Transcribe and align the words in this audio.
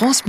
France. 0.00 0.22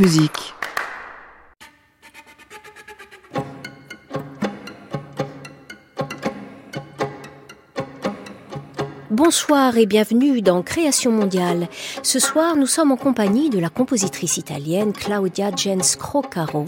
Bonsoir 9.10 9.78
et 9.78 9.86
bienvenue 9.86 10.42
dans 10.42 10.62
Création 10.62 11.12
mondiale. 11.12 11.70
Ce 12.04 12.20
soir, 12.20 12.58
nous 12.58 12.66
sommes 12.66 12.92
en 12.92 12.98
compagnie 12.98 13.50
de 13.50 13.60
la 13.60 13.70
compositrice 13.70 14.36
italienne 14.36 14.92
Claudia 14.92 15.52
Jens 15.56 15.96
Crocaro. 15.96 16.66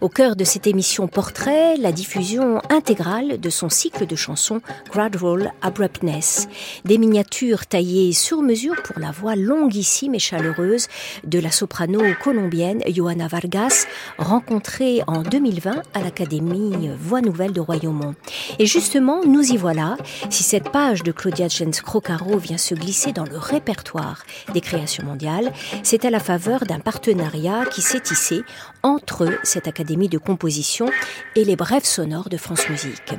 Au 0.00 0.08
cœur 0.08 0.36
de 0.36 0.44
cette 0.44 0.66
émission 0.66 1.06
portrait, 1.06 1.76
la 1.76 1.92
diffusion 1.92 2.60
intégrale 2.70 3.40
de 3.40 3.50
son 3.50 3.68
cycle 3.68 4.06
de 4.06 4.16
chansons 4.16 4.60
Gradual 4.90 5.52
Abruptness. 5.62 6.48
Des 6.84 6.98
miniatures 6.98 7.66
taillées 7.66 8.12
sur 8.12 8.42
mesure 8.42 8.82
pour 8.82 8.98
la 8.98 9.12
voix 9.12 9.36
longuissime 9.36 10.14
et 10.14 10.18
chaleureuse 10.18 10.88
de 11.24 11.38
la 11.38 11.50
soprano 11.50 12.00
colombienne 12.22 12.82
Johanna 12.88 13.28
Vargas, 13.28 13.86
rencontrée 14.18 15.02
en 15.06 15.22
2020 15.22 15.82
à 15.94 16.00
l'Académie 16.00 16.90
Voix 16.98 17.20
Nouvelle 17.20 17.52
de 17.52 17.60
Royaumont. 17.60 18.14
Et 18.58 18.66
justement, 18.66 19.20
nous 19.24 19.52
y 19.52 19.56
voilà. 19.56 19.96
Si 20.30 20.42
cette 20.42 20.70
page 20.70 21.02
de 21.02 21.12
Claudia 21.12 21.48
Jens 21.48 21.80
Crocaro 21.80 22.38
vient 22.38 22.58
se 22.58 22.74
glisser 22.74 23.12
dans 23.12 23.24
le 23.24 23.38
répertoire 23.38 24.24
des 24.52 24.60
créations 24.60 25.04
mondiales, 25.04 25.52
c'est 25.82 26.04
à 26.04 26.10
la 26.10 26.20
faveur 26.20 26.64
d'un 26.66 26.80
partenariat 26.80 27.64
qui 27.66 27.82
s'est 27.82 28.00
tissé 28.00 28.42
entre 28.84 29.28
cette 29.42 29.66
académie 29.66 30.08
de 30.08 30.18
composition 30.18 30.86
et 31.34 31.44
les 31.44 31.56
brèves 31.56 31.84
sonores 31.84 32.28
de 32.28 32.36
France 32.36 32.68
Musique. 32.68 33.14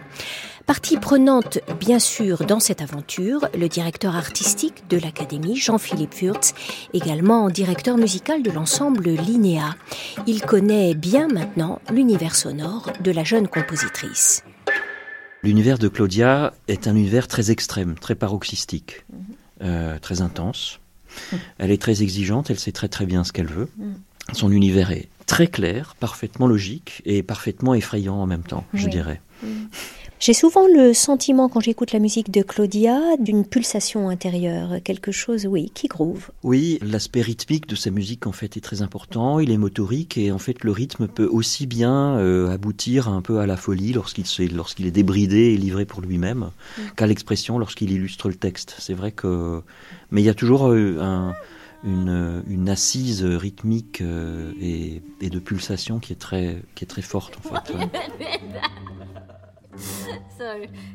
Partie 0.65 0.97
prenante, 0.97 1.59
bien 1.79 1.99
sûr, 1.99 2.45
dans 2.45 2.59
cette 2.59 2.81
aventure, 2.81 3.47
le 3.55 3.67
directeur 3.67 4.15
artistique 4.15 4.87
de 4.89 4.97
l'Académie, 4.97 5.57
Jean-Philippe 5.57 6.13
Furtz, 6.13 6.53
également 6.93 7.49
directeur 7.49 7.97
musical 7.97 8.41
de 8.41 8.49
l'ensemble 8.49 9.09
Linéa. 9.09 9.75
Il 10.25 10.41
connaît 10.41 10.95
bien 10.95 11.27
maintenant 11.27 11.79
l'univers 11.91 12.35
sonore 12.35 12.91
de 13.03 13.11
la 13.11 13.23
jeune 13.23 13.47
compositrice. 13.47 14.43
L'univers 15.43 15.77
de 15.77 15.87
Claudia 15.87 16.53
est 16.67 16.87
un 16.87 16.95
univers 16.95 17.27
très 17.27 17.51
extrême, 17.51 17.93
très 17.93 18.15
paroxystique, 18.15 19.05
mhm. 19.13 19.19
euh, 19.61 19.99
très 19.99 20.21
intense. 20.21 20.79
Elle 21.59 21.69
est 21.69 21.81
très 21.81 22.01
exigeante, 22.01 22.49
elle 22.49 22.59
sait 22.59 22.71
très 22.71 22.87
très 22.87 23.05
bien 23.05 23.23
ce 23.23 23.31
qu'elle 23.31 23.47
veut. 23.47 23.69
Mhm. 23.77 23.95
Son 24.33 24.51
univers 24.51 24.91
est 24.91 25.09
très 25.25 25.47
clair, 25.47 25.95
parfaitement 25.99 26.47
logique 26.47 27.01
et 27.05 27.23
parfaitement 27.23 27.73
effrayant 27.73 28.15
en 28.15 28.25
même 28.25 28.43
temps, 28.43 28.65
je 28.73 28.87
dirais. 28.87 29.21
J'ai 30.17 30.33
souvent 30.33 30.65
le 30.73 30.93
sentiment, 30.93 31.49
quand 31.49 31.59
j'écoute 31.59 31.91
la 31.91 31.99
musique 31.99 32.31
de 32.31 32.41
Claudia, 32.41 32.99
d'une 33.19 33.45
pulsation 33.45 34.07
intérieure, 34.07 34.81
quelque 34.83 35.11
chose, 35.11 35.45
oui, 35.45 35.71
qui 35.73 35.87
groove. 35.87 36.31
Oui, 36.41 36.79
l'aspect 36.81 37.21
rythmique 37.21 37.67
de 37.67 37.75
sa 37.75 37.91
musique, 37.91 38.25
en 38.25 38.31
fait, 38.31 38.55
est 38.55 38.61
très 38.61 38.81
important. 38.81 39.39
Il 39.39 39.51
est 39.51 39.57
motorique 39.57 40.17
et, 40.17 40.31
en 40.31 40.39
fait, 40.39 40.63
le 40.63 40.71
rythme 40.71 41.09
peut 41.09 41.27
aussi 41.27 41.67
bien 41.67 42.17
euh, 42.17 42.49
aboutir 42.49 43.09
un 43.09 43.21
peu 43.21 43.39
à 43.39 43.45
la 43.45 43.57
folie 43.57 43.93
lorsqu'il 43.93 44.87
est 44.87 44.91
débridé 44.91 45.53
et 45.53 45.57
livré 45.57 45.85
pour 45.85 46.01
lui-même, 46.01 46.49
qu'à 46.95 47.07
l'expression 47.07 47.59
lorsqu'il 47.59 47.91
illustre 47.91 48.29
le 48.29 48.35
texte. 48.35 48.75
C'est 48.79 48.93
vrai 48.93 49.11
que... 49.11 49.61
Mais 50.11 50.21
il 50.21 50.25
y 50.25 50.29
a 50.29 50.33
toujours 50.33 50.69
euh, 50.69 51.31
une, 51.85 52.69
assise 52.69 53.23
rythmique 53.23 54.01
euh, 54.01 54.51
et, 54.59 55.01
et, 55.21 55.29
de 55.29 55.39
pulsation 55.39 55.99
qui 55.99 56.13
est 56.13 56.17
très, 56.17 56.63
qui 56.73 56.83
est 56.83 56.87
très 56.87 57.01
forte, 57.01 57.37
en 57.37 57.55
fait. 57.55 57.73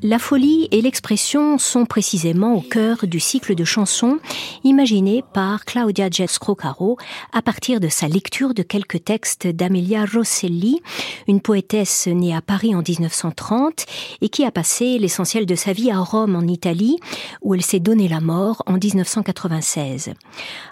La 0.03 0.19
folie 0.19 0.69
et 0.71 0.81
l'expression 0.81 1.59
sont 1.59 1.85
précisément 1.85 2.55
au 2.55 2.61
cœur 2.61 3.07
du 3.07 3.21
cycle 3.21 3.55
de 3.55 3.65
chansons 3.65 4.19
imaginé 4.65 5.23
par 5.35 5.65
Claudia 5.65 6.09
Jets-Crocaro 6.11 6.97
à 7.33 7.43
partir 7.43 7.81
de 7.81 7.89
sa 7.89 8.09
lecture 8.09 8.55
de 8.55 8.63
quelques 8.63 9.05
textes 9.05 9.47
d'Amelia 9.47 10.05
Rosselli, 10.05 10.81
une 11.29 11.41
poétesse 11.41 12.07
née 12.07 12.35
à 12.35 12.41
Paris 12.41 12.75
en 12.75 12.83
1930 12.87 13.87
et 14.21 14.29
qui 14.29 14.45
a 14.45 14.51
passé 14.51 14.99
l'essentiel 14.99 15.47
de 15.47 15.55
sa 15.55 15.73
vie 15.73 15.91
à 15.91 15.99
Rome 15.99 16.37
en 16.37 16.47
Italie 16.47 16.99
où 17.43 17.55
elle 17.55 17.63
s'est 17.63 17.81
donné 17.81 18.09
la 18.09 18.21
mort 18.21 18.63
en 18.67 18.79
1996. 18.83 20.13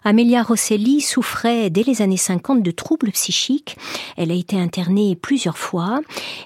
Amelia 0.05 0.43
Rosselli 0.43 1.01
souffrait 1.01 1.71
dès 1.71 1.83
les 1.83 2.03
années 2.03 2.17
50 2.17 2.63
de 2.63 2.71
troubles 2.71 3.13
psychiques. 3.13 3.77
Elle 4.17 4.31
a 4.31 4.35
été 4.35 4.59
internée 4.59 5.17
plusieurs 5.17 5.59
fois. 5.59 6.01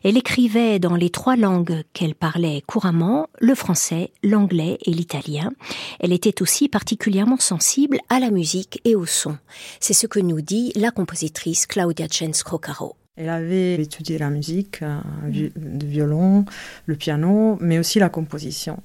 Elle 0.05 0.17
écrivait 0.17 0.79
dans 0.79 0.97
les 0.97 1.11
trois 1.11 1.37
langues 1.37 1.52
qu'elle 1.93 2.15
parlait 2.15 2.63
couramment, 2.67 3.29
le 3.41 3.55
français, 3.55 4.13
l'anglais 4.23 4.79
et 4.85 4.91
l'italien. 4.91 5.53
Elle 6.01 6.13
était 6.13 6.43
aussi 6.43 6.69
particulièrement 6.69 7.39
sensible 7.39 7.99
à 8.09 8.21
la 8.21 8.31
musique 8.31 8.81
et 8.85 8.97
au 8.97 9.07
son. 9.07 9.37
C'est 9.81 9.95
ce 9.95 10.07
que 10.07 10.21
nous 10.21 10.41
dit 10.41 10.73
la 10.77 10.91
compositrice 10.91 11.67
Claudia 11.67 12.07
Jens 12.11 12.43
Crocaro. 12.43 12.97
Elle 13.15 13.29
avait 13.29 13.75
étudié 13.75 14.17
la 14.17 14.31
musique, 14.31 14.81
le 14.81 14.87
euh, 14.87 15.51
violon, 15.85 16.47
le 16.87 16.97
piano, 16.97 17.59
mais 17.61 17.79
aussi 17.79 17.99
la 17.99 18.09
composition. 18.09 18.83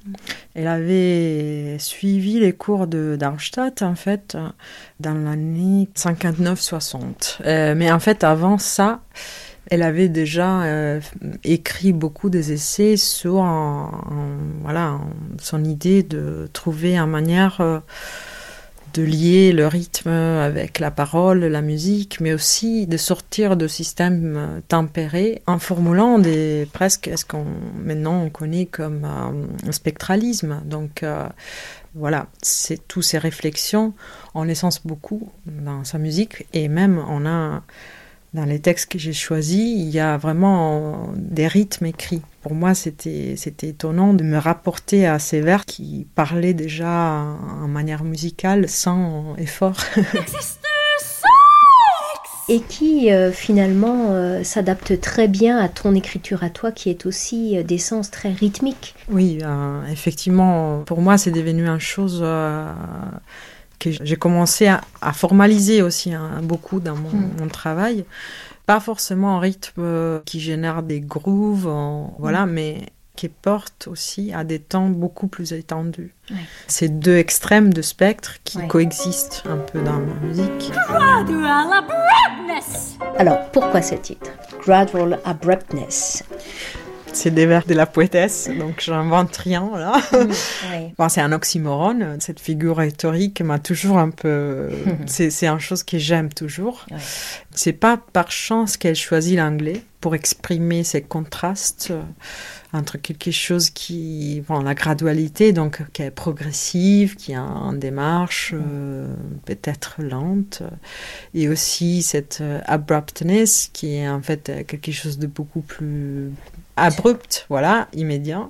Elle 0.53 0.67
avait 0.67 1.77
suivi 1.79 2.37
les 2.41 2.51
cours 2.51 2.87
de 2.87 3.15
Darmstadt, 3.17 3.85
en 3.85 3.95
fait, 3.95 4.37
dans 4.99 5.13
l'année 5.13 5.87
59-60. 5.95 7.37
Euh, 7.45 7.73
mais 7.73 7.89
en 7.89 7.99
fait, 7.99 8.25
avant 8.25 8.57
ça, 8.57 8.99
elle 9.69 9.83
avait 9.83 10.09
déjà 10.09 10.63
euh, 10.63 10.99
écrit 11.43 11.93
beaucoup 11.93 12.29
des 12.29 12.51
essais 12.53 12.97
sur 12.97 13.45
voilà, 14.61 14.99
son 15.39 15.63
idée 15.63 16.03
de 16.03 16.49
trouver 16.53 16.97
une 16.97 17.09
manière 17.09 17.59
euh, 17.59 17.79
de 18.93 19.03
lier 19.03 19.51
le 19.51 19.67
rythme 19.67 20.09
avec 20.09 20.79
la 20.79 20.89
parole, 20.89 21.39
la 21.39 21.61
musique, 21.61 22.19
mais 22.21 22.33
aussi 22.33 22.87
de 22.87 22.97
sortir 22.97 23.57
de 23.57 23.67
systèmes 23.67 24.35
euh, 24.37 24.59
tempérés 24.67 25.41
en 25.47 25.59
formulant 25.59 26.17
des 26.17 26.67
presque 26.71 27.09
ce 27.15 27.25
qu'on 27.25 27.45
maintenant 27.83 28.23
on 28.23 28.29
connaît 28.29 28.65
comme 28.65 29.03
un 29.03 29.71
spectralisme. 29.71 30.61
Donc 30.65 31.03
voilà, 31.93 32.27
c'est 32.41 32.87
toutes 32.87 33.03
ces 33.03 33.17
réflexions 33.17 33.93
en 34.33 34.47
essence 34.47 34.85
beaucoup 34.85 35.29
dans 35.45 35.83
sa 35.83 35.97
musique 35.97 36.45
et 36.53 36.67
même 36.67 37.03
on 37.09 37.25
a 37.25 37.63
dans 38.33 38.45
les 38.45 38.59
textes 38.59 38.91
que 38.91 38.99
j'ai 38.99 39.13
choisis, 39.13 39.79
il 39.79 39.89
y 39.89 39.99
a 39.99 40.17
vraiment 40.17 41.11
des 41.15 41.47
rythmes 41.47 41.87
écrits. 41.87 42.21
Pour 42.41 42.53
moi, 42.53 42.73
c'était 42.73 43.35
étonnant 43.63 44.13
de 44.13 44.23
me 44.23 44.37
rapporter 44.37 45.07
à 45.07 45.19
ces 45.19 45.41
vers 45.41 45.65
qui 45.65 46.07
parlaient 46.15 46.53
déjà 46.53 46.89
en 46.89 47.67
manière 47.67 48.03
musicale 48.03 48.69
sans 48.69 49.35
effort. 49.37 49.77
et 52.49 52.61
qui 52.61 53.11
euh, 53.11 53.31
finalement 53.31 54.11
euh, 54.11 54.43
s'adapte 54.43 54.99
très 55.01 55.27
bien 55.27 55.57
à 55.57 55.67
ton 55.67 55.93
écriture 55.95 56.43
à 56.43 56.49
toi 56.49 56.71
qui 56.71 56.89
est 56.89 57.05
aussi 57.05 57.57
euh, 57.57 57.63
d'essence 57.63 58.09
très 58.09 58.31
rythmique. 58.31 58.95
Oui, 59.09 59.39
effectivement, 59.91 60.83
pour 60.85 61.01
moi 61.01 61.17
c'est 61.17 61.31
devenu 61.31 61.67
une 61.67 61.79
chose 61.79 62.23
que 63.79 63.91
j'ai 63.91 64.15
commencé 64.15 64.67
à, 64.67 64.81
formaliser 65.13 65.81
aussi 65.81 66.13
hein, 66.13 66.41
beaucoup 66.43 66.79
dans 66.79 66.95
hmm. 66.95 67.31
mon, 67.39 67.47
travail. 67.47 68.05
Pas 68.65 68.79
forcément 68.79 69.35
en 69.35 69.39
rythme 69.39 69.81
euh, 69.81 70.19
qui 70.25 70.39
génère 70.39 70.83
des 70.83 70.99
grooves, 70.99 71.71
voilà, 72.19 72.45
hmm. 72.45 72.51
mais 72.51 72.85
qui 73.15 73.29
porte 73.29 73.87
aussi 73.87 74.31
à 74.31 74.43
des 74.43 74.59
temps 74.59 74.89
beaucoup 74.89 75.27
plus 75.27 75.51
étendus. 75.51 76.13
C'est 76.67 76.99
deux 76.99 77.17
extrêmes 77.17 77.73
de 77.73 77.81
spectre 77.81 78.35
qui 78.43 78.65
coexistent 78.67 79.43
un 79.49 79.57
peu 79.57 79.81
dans 79.81 79.99
ma 79.99 80.13
musique. 80.21 80.71
Alors, 83.17 83.49
pourquoi 83.51 83.81
ce 83.81 83.95
titre? 83.95 84.29
Gradual 84.61 85.19
Abruptness 85.25 86.23
c'est 87.13 87.31
des 87.31 87.45
vers 87.45 87.65
de 87.65 87.73
la 87.73 87.85
poétesse, 87.85 88.49
donc 88.59 88.81
j'invente 88.81 89.35
rien 89.37 89.69
là. 89.75 90.01
bon, 90.97 91.09
c'est 91.09 91.21
un 91.21 91.31
oxymorone, 91.31 92.17
cette 92.19 92.39
figure 92.39 92.77
rhétorique 92.77 93.41
m'a 93.41 93.59
toujours 93.59 93.97
un 93.97 94.09
peu. 94.09 94.69
c'est 95.07 95.45
une 95.45 95.59
chose 95.59 95.83
que 95.83 95.97
j'aime 95.97 96.33
toujours. 96.33 96.85
C'est 97.51 97.73
pas 97.73 97.97
par 97.97 98.31
chance 98.31 98.77
qu'elle 98.77 98.95
choisit 98.95 99.37
l'anglais 99.37 99.81
pour 100.01 100.15
exprimer 100.15 100.83
ces 100.83 101.01
contrastes 101.01 101.91
entre 102.73 102.97
quelque 102.97 103.31
chose 103.31 103.69
qui, 103.69 104.43
bon, 104.47 104.59
la 104.59 104.75
gradualité, 104.75 105.53
donc 105.53 105.81
qui 105.93 106.03
est 106.03 106.11
progressive, 106.11 107.15
qui 107.15 107.31
est 107.31 107.37
en 107.37 107.73
démarche 107.73 108.53
euh, 108.53 109.13
peut-être 109.45 109.95
lente, 109.99 110.63
et 111.33 111.49
aussi 111.49 112.03
cette 112.03 112.39
euh, 112.41 112.59
abruptness 112.65 113.69
qui 113.71 113.95
est 113.95 114.09
en 114.09 114.21
fait 114.21 114.65
quelque 114.67 114.91
chose 114.91 115.17
de 115.17 115.27
beaucoup 115.27 115.61
plus 115.61 116.31
abrupte, 116.77 117.45
voilà, 117.49 117.87
immédiat. 117.93 118.49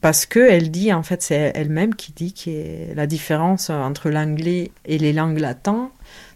Parce 0.00 0.26
que 0.26 0.38
elle 0.38 0.70
dit, 0.70 0.92
en 0.92 1.02
fait, 1.02 1.22
c'est 1.22 1.52
elle-même 1.54 1.94
qui 1.94 2.12
dit 2.12 2.32
que 2.32 2.94
la 2.94 3.06
différence 3.06 3.68
entre 3.68 4.10
l'anglais 4.10 4.70
et 4.84 4.96
les 4.96 5.12
langues 5.12 5.38
latines, 5.38 5.88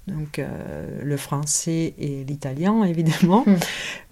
donc 0.09 0.39
euh, 0.39 1.03
le 1.03 1.17
français 1.17 1.95
et 1.99 2.25
l'italien 2.25 2.83
évidemment, 2.85 3.45
hmm. 3.47 3.57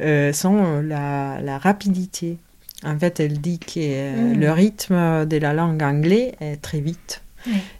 euh, 0.03 0.33
sont 0.33 0.81
la, 0.81 1.59
rapidité. 1.59 2.39
En 2.85 2.99
fait, 2.99 3.21
elle 3.21 3.41
dit 3.41 3.59
que 3.59 3.73
euh, 3.79 4.35
hmm. 4.35 4.41
le 4.41 4.53
rythme 4.53 5.27
de 5.27 5.37
la 5.37 5.53
langue 5.53 5.83
anglaise 5.83 6.33
est 6.41 6.63
très 6.63 6.81
vite 6.81 7.23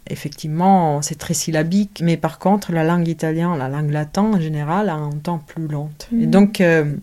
Effectivement, 0.09 1.01
c'est 1.01 1.17
très 1.17 1.33
syllabique, 1.33 2.01
mais 2.03 2.17
par 2.17 2.39
contre, 2.39 2.71
la 2.71 2.83
langue 2.83 3.07
italienne, 3.07 3.57
la 3.57 3.69
langue 3.69 3.91
latine 3.91 4.35
en 4.35 4.39
général, 4.39 4.89
a 4.89 4.95
un 4.95 5.11
temps 5.11 5.39
plus 5.39 5.67
long. 5.67 5.89
Et 6.11 6.27
mm. 6.27 6.29
donc, 6.29 6.61
euh, 6.61 6.95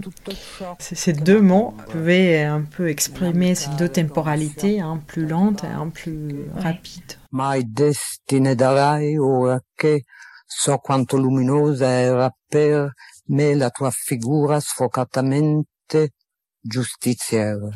ces 0.78 1.12
deux 1.12 1.40
mots 1.40 1.75
pouvaient 1.90 2.43
un 2.44 2.62
peu 2.62 2.88
exprimer 2.88 3.55
ces 3.55 3.70
deux 3.78 3.88
temporalités, 3.88 4.81
un 4.81 4.99
plus 4.99 5.26
lente 5.26 5.64
et 5.64 5.69
un 5.69 5.88
plus 5.88 6.46
rapide. 6.56 7.19
Mai 7.31 7.62
destine 7.64 8.55
darai 8.55 9.19
ora 9.19 9.61
che 9.76 10.04
so 10.46 10.78
quanto 10.78 11.19
luminosa 11.19 12.00
era 12.00 12.34
per 12.49 12.94
me 13.26 13.54
la 13.54 13.69
tua 13.69 13.90
figura 13.90 14.58
sfocatamente 14.61 16.14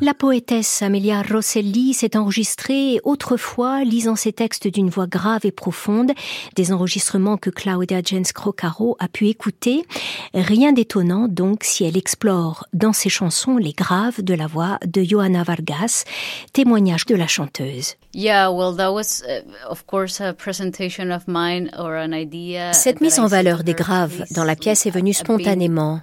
La 0.01 0.13
poétesse 0.13 0.81
Amelia 0.81 1.21
Rosselli 1.21 1.93
s'est 1.93 2.17
enregistrée 2.17 2.99
autrefois, 3.03 3.83
lisant 3.83 4.15
ses 4.15 4.33
textes 4.33 4.67
d'une 4.67 4.89
voix 4.89 5.07
grave 5.07 5.45
et 5.45 5.51
profonde, 5.51 6.11
des 6.55 6.71
enregistrements 6.71 7.37
que 7.37 7.49
Claudia 7.49 8.01
Jens 8.03 8.31
Crocaro 8.33 8.95
a 8.99 9.07
pu 9.07 9.27
écouter. 9.29 9.83
Rien 10.33 10.73
d'étonnant 10.73 11.27
donc 11.27 11.63
si 11.63 11.83
elle 11.83 11.97
explore 11.97 12.65
dans 12.73 12.93
ses 12.93 13.09
chansons 13.09 13.57
les 13.57 13.73
graves 13.73 14.21
de 14.21 14.33
la 14.33 14.47
voix 14.47 14.77
de 14.85 15.03
Johanna 15.03 15.43
Vargas, 15.43 16.03
témoignage 16.53 17.05
de 17.05 17.15
la 17.15 17.27
chanteuse. 17.27 17.95
Cette 22.73 23.01
mise 23.01 23.19
en 23.19 23.27
valeur 23.27 23.63
des 23.63 23.73
graves 23.73 24.23
dans 24.31 24.43
la 24.43 24.55
pièce 24.55 24.85
est 24.85 24.91
venue 24.91 25.13
spontanément. 25.13 26.01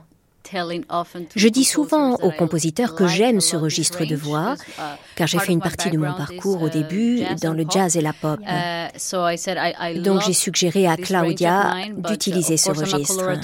Je 1.37 1.49
dis 1.49 1.65
souvent 1.65 2.15
aux 2.15 2.31
compositeurs 2.31 2.95
que 2.95 3.07
j'aime 3.07 3.41
ce 3.41 3.57
registre 3.57 4.05
de 4.05 4.17
voix, 4.17 4.55
uh, 4.57 4.83
car 5.15 5.27
j'ai 5.27 5.39
fait 5.39 5.53
une 5.53 5.61
partie 5.61 5.91
de 5.91 5.99
mon 5.99 6.13
parcours 6.13 6.63
au 6.63 6.69
uh, 6.69 6.71
début 6.71 7.23
dans 7.41 7.53
le 7.53 7.65
jazz 7.69 7.97
et 7.97 8.01
la 8.01 8.13
pop. 8.13 8.41
Uh, 8.41 10.03
Donc 10.03 10.23
j'ai 10.23 10.33
suggéré 10.33 10.87
à 10.87 10.97
Claudia 10.97 11.75
d'utiliser 11.97 12.57
ce 12.57 12.71
registre. 12.71 13.39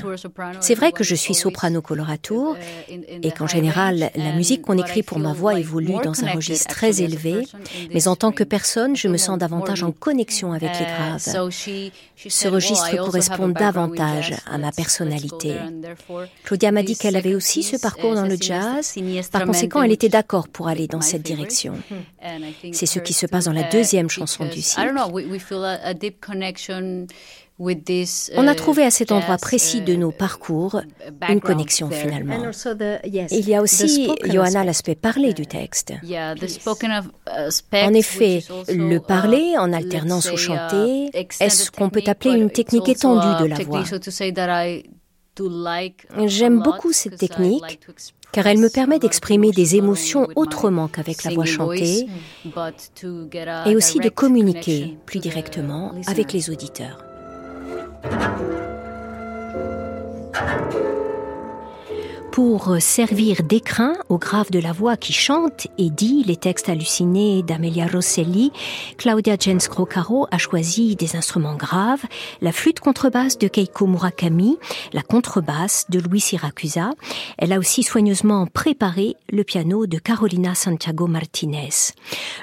C'est 0.60 0.75
vrai 0.75 0.93
que 0.93 1.04
je 1.04 1.14
suis 1.14 1.34
soprano 1.34 1.81
coloratur 1.81 2.56
et 2.88 3.31
qu'en 3.31 3.46
général, 3.46 4.10
la 4.14 4.32
musique 4.32 4.62
qu'on 4.62 4.78
écrit 4.78 5.02
pour 5.02 5.19
ma 5.19 5.32
voix 5.32 5.58
évolue 5.58 5.96
dans 6.02 6.25
un 6.25 6.32
registre 6.32 6.69
très 6.69 7.02
élevé, 7.02 7.46
mais 7.92 8.08
en 8.08 8.16
tant 8.16 8.32
que 8.32 8.44
personne, 8.44 8.96
je 8.96 9.08
me 9.08 9.16
sens 9.16 9.38
davantage 9.38 9.82
en 9.82 9.92
connexion 9.92 10.52
avec 10.52 10.70
les 10.78 10.87
graves. 10.87 11.19
Ce 12.16 12.49
registre 12.49 12.96
correspond 12.96 13.49
davantage 13.49 14.34
à 14.50 14.58
ma 14.58 14.72
personnalité. 14.72 15.54
Claudia 16.44 16.72
m'a 16.72 16.82
dit 16.86 16.96
qu'elle 16.96 17.16
avait 17.16 17.34
aussi 17.34 17.62
ce 17.62 17.76
parcours 17.76 18.14
dans 18.14 18.26
le 18.26 18.36
jazz. 18.40 18.94
Par 19.30 19.44
conséquent, 19.44 19.82
elle 19.82 19.92
était 19.92 20.08
d'accord 20.08 20.48
pour 20.48 20.68
aller 20.68 20.86
dans 20.86 21.00
cette 21.00 21.22
direction. 21.22 21.74
C'est 22.72 22.86
ce 22.86 22.98
qui 22.98 23.12
se 23.12 23.26
passe 23.26 23.44
dans 23.44 23.52
la 23.52 23.64
deuxième 23.64 24.08
chanson 24.08 24.46
du 24.46 24.62
cycle. 24.62 24.92
On 27.58 28.48
a 28.48 28.54
trouvé 28.54 28.84
à 28.84 28.90
cet 28.90 29.12
endroit 29.12 29.38
précis 29.38 29.80
de 29.80 29.94
nos 29.94 30.12
parcours 30.12 30.82
une 31.28 31.40
connexion 31.40 31.88
finalement. 31.90 32.52
Il 33.04 33.48
y 33.48 33.54
a 33.54 33.62
aussi, 33.62 34.10
Johanna 34.24 34.64
l'aspect 34.64 34.94
parlé 34.94 35.32
du 35.32 35.46
texte. 35.46 35.94
En 37.72 37.94
effet, 37.94 38.44
le 38.68 38.98
parler 38.98 39.54
en 39.58 39.72
alternance 39.72 40.30
ou 40.30 40.36
chanter, 40.36 41.10
est-ce 41.40 41.70
qu'on 41.70 41.88
peut 41.88 42.02
appeler 42.06 42.34
une 42.38 42.50
technique 42.50 42.88
étendue 42.88 43.42
de 43.42 43.48
la 43.48 43.56
voix? 43.56 43.84
J'aime 46.26 46.62
beaucoup 46.62 46.92
cette 46.92 47.18
technique 47.18 47.80
car 48.32 48.46
elle 48.46 48.58
me 48.58 48.68
permet 48.68 48.98
d'exprimer 48.98 49.50
des 49.50 49.76
émotions 49.76 50.28
autrement 50.36 50.88
qu'avec 50.88 51.24
la 51.24 51.32
voix 51.32 51.44
chantée 51.44 52.06
et 53.66 53.76
aussi 53.76 53.98
de 53.98 54.08
communiquer 54.08 54.98
plus 55.06 55.20
directement 55.20 55.94
avec 56.06 56.32
les 56.32 56.50
auditeurs. 56.50 57.02
Pour 62.36 62.76
servir 62.80 63.42
d'écrin 63.44 63.94
au 64.10 64.18
grave 64.18 64.50
de 64.50 64.58
la 64.58 64.72
voix 64.72 64.98
qui 64.98 65.14
chante 65.14 65.68
et 65.78 65.88
dit 65.88 66.22
les 66.26 66.36
textes 66.36 66.68
hallucinés 66.68 67.42
d'Amelia 67.42 67.86
Rosselli, 67.86 68.52
Claudia 68.98 69.36
Jens 69.40 69.68
Crocaro 69.68 70.26
a 70.30 70.36
choisi 70.36 70.96
des 70.96 71.16
instruments 71.16 71.56
graves, 71.56 72.04
la 72.42 72.52
flûte 72.52 72.78
contrebasse 72.78 73.38
de 73.38 73.48
Keiko 73.48 73.86
Murakami, 73.86 74.58
la 74.92 75.00
contrebasse 75.00 75.86
de 75.88 75.98
Louis 75.98 76.20
Siracusa. 76.20 76.90
Elle 77.38 77.54
a 77.54 77.58
aussi 77.58 77.82
soigneusement 77.82 78.46
préparé 78.46 79.16
le 79.30 79.42
piano 79.42 79.86
de 79.86 79.96
Carolina 79.96 80.54
Santiago 80.54 81.06
Martinez. 81.06 81.94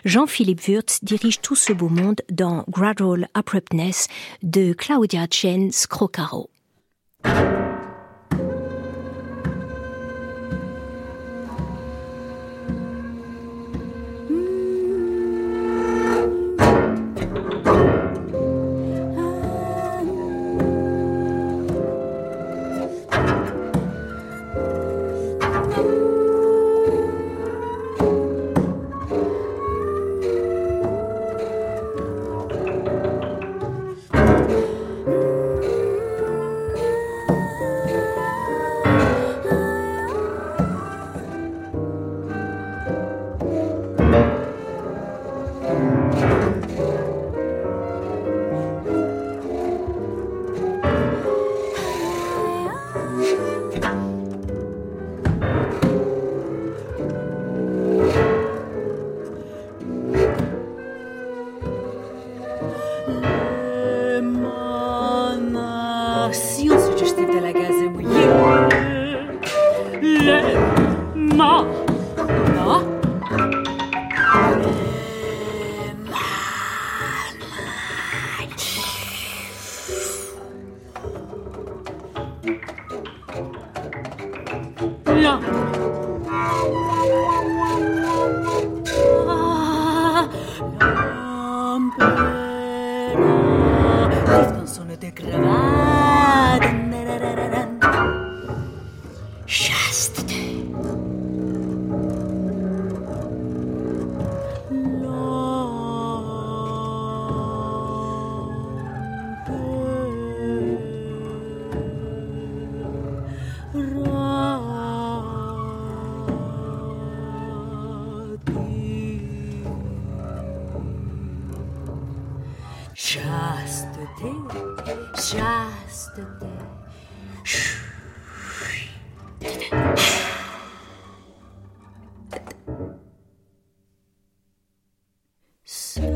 Jean-Philippe 0.06 0.68
Wurtz 0.68 1.04
dirige 1.04 1.40
tout 1.40 1.56
ce 1.56 1.72
beau 1.72 1.90
monde 1.90 2.22
dans 2.32 2.66
Gradual 2.68 3.28
Abruptness 3.36 4.08
de 4.42 4.74
Claudia 4.74 5.28
Jens 5.30 5.86
Crocaro. 5.86 6.50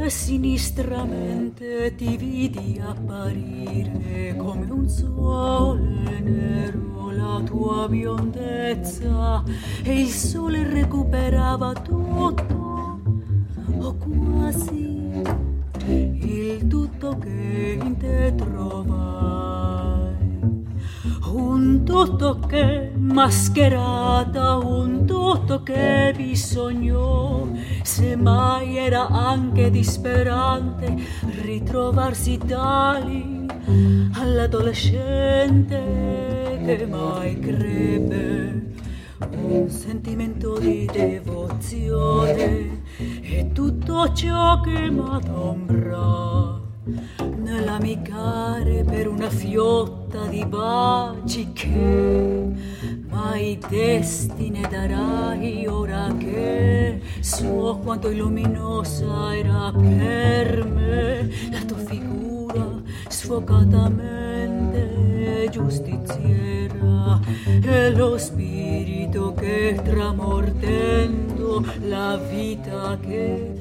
Sinistramente 0.10 1.96
ti 1.96 2.18
vidi 2.18 2.82
apparire 2.84 4.36
come 4.38 4.70
un 4.70 4.88
sole 4.88 6.20
nero 6.20 7.12
la 7.12 7.42
tua 7.44 7.88
biondezza 7.88 9.44
e 9.84 10.02
il 10.02 10.10
sole 10.10 10.64
recuperava 10.64 11.74
tutto 11.74 13.00
o 13.80 13.96
quasi 13.96 15.22
il 15.88 16.68
tutto 16.68 17.18
che 17.18 17.80
in 17.82 17.98
te 17.98 18.34
trovai. 18.36 19.37
Un 21.32 21.84
tutto 21.84 22.40
che 22.40 22.92
mascherata, 22.96 24.58
un 24.58 25.06
tutto 25.06 25.62
che 25.62 26.14
se 27.84 28.16
mai 28.16 28.78
era 28.78 29.08
anche 29.08 29.70
disperante 29.70 30.96
ritrovarsi 31.42 32.38
tali 32.38 33.46
all'adolescente 34.14 36.62
che 36.66 36.86
mai 36.86 37.40
crebbe. 37.40 38.74
Un 39.32 39.70
sentimento 39.70 40.60
di 40.60 40.88
devozione 40.92 42.84
e 43.22 43.50
tutto 43.54 44.12
ciò 44.14 44.62
che 44.62 44.90
m'adombra 44.90 46.66
nell'amicare 47.38 48.84
per 48.84 49.08
una 49.08 49.30
fiotta 49.30 49.97
di 50.08 50.46
baci 50.46 51.52
che 51.52 52.48
mai 53.10 53.60
destine 53.70 54.62
darai 54.70 55.68
ora 55.68 56.14
che 56.18 57.02
so 57.20 57.78
quanto 57.84 58.10
luminosa 58.10 59.36
era 59.36 59.70
per 59.72 60.66
me. 60.66 61.30
La 61.52 61.62
tua 61.66 61.78
figura 61.78 62.82
sfocatamente 63.10 65.50
giustiziera 65.52 67.20
e 67.62 67.92
lo 67.92 68.18
spirito 68.18 69.34
che 69.34 69.78
tramordendo 69.84 71.66
la 71.88 72.18
vita 72.18 72.98
che 73.02 73.56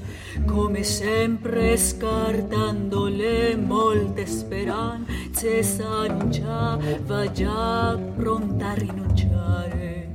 come 0.44 0.82
sempre 0.82 1.76
scartando 1.76 3.06
le 3.06 3.56
molte 3.56 4.26
speranze 4.26 5.25
s'annunciava 5.36 7.30
già 7.30 7.98
pronta 8.16 8.70
a 8.70 8.72
rinunciare. 8.72 10.14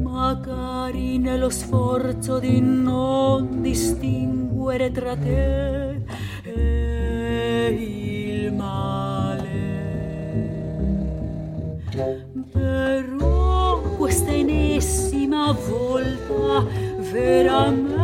Magari 0.00 1.18
nello 1.18 1.50
sforzo 1.50 2.38
di 2.38 2.60
non 2.60 3.60
distinguere 3.62 4.92
tra 4.92 5.16
te 5.16 6.04
e 6.42 7.68
il 7.68 8.52
male. 8.52 9.42
Però 12.52 13.80
questa 13.96 14.30
ennesima 14.30 15.50
volta 15.50 16.64
veramente 17.10 17.94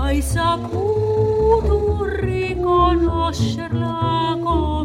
mai 0.00 0.22
saputo 0.22 2.06
riconoscerla 2.20 4.38
con 4.42 4.79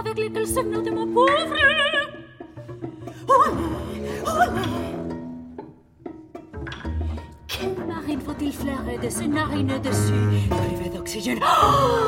avec 0.00 0.18
lesquels 0.18 0.46
de 0.82 0.90
pauvre. 1.06 1.56
Quelle 7.46 7.86
marine 7.86 8.20
faut-il 8.20 8.52
flairer 8.52 8.98
de 9.02 9.08
ses 9.10 9.28
narines 9.28 9.78
dessus, 9.82 10.48
d'oxygène 10.90 11.38
Ah 11.42 11.96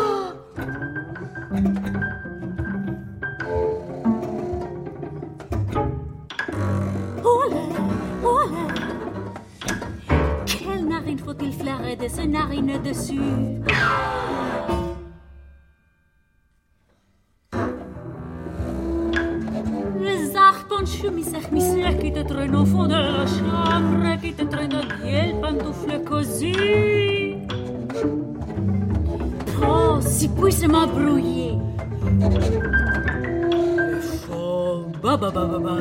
ba 35.02 35.16
ba 35.18 35.28
ba 35.35 35.42
ba 35.50 35.59
ba 35.59 35.75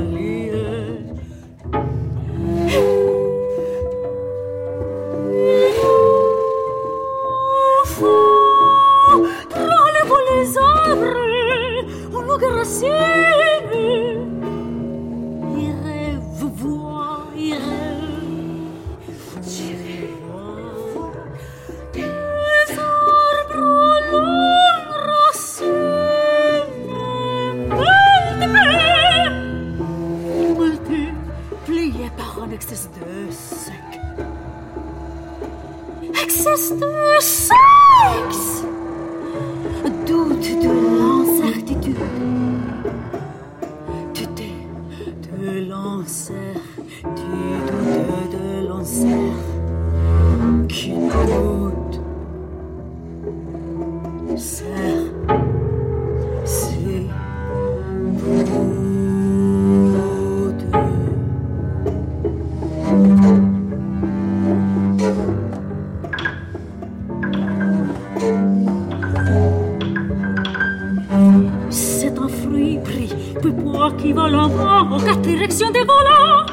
poids 74.31 74.31
qui 74.31 74.35
vole 74.35 74.35
en 74.35 74.47
vent 74.47 74.95
aux 74.95 75.00
quatre 75.00 75.21
directions 75.21 75.71
des 75.71 75.83
volants. 75.83 76.45